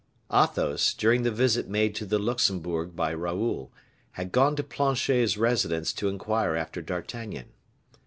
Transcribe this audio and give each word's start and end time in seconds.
Athos, 0.33 0.95
during 0.95 1.21
the 1.21 1.29
visit 1.29 1.69
made 1.69 1.93
to 1.93 2.07
the 2.07 2.17
Luxembourg 2.17 2.95
by 2.95 3.13
Raoul, 3.13 3.71
had 4.13 4.31
gone 4.31 4.55
to 4.55 4.63
Planchet's 4.63 5.37
residence 5.37 5.93
to 5.93 6.09
inquire 6.09 6.55
after 6.55 6.81
D'Artagnan. 6.81 7.49